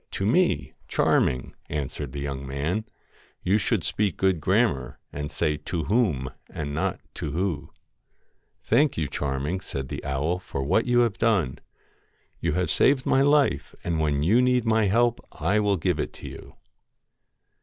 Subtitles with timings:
[0.13, 4.97] To me, THE FAIR Charming,' answered the young man:* you should MAID speak good grammar,
[5.13, 7.71] and say To whom and not GOLDEN To who.' LOCKS
[8.63, 11.59] 'Thank you, Charming,' said the owl, 'for what you have done.
[12.39, 16.23] You have saved my life, and when you need my help I will give it
[16.23, 16.55] you.'